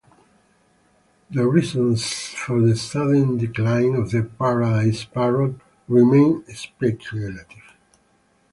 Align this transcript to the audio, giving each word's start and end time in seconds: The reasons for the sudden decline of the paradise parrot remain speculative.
The 1.29 1.45
reasons 1.47 2.11
for 2.29 2.59
the 2.59 2.75
sudden 2.75 3.37
decline 3.37 3.93
of 3.93 4.09
the 4.09 4.23
paradise 4.23 5.03
parrot 5.05 5.57
remain 5.87 6.43
speculative. 6.47 7.75